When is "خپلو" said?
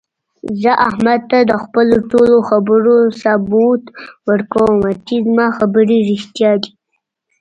1.63-1.95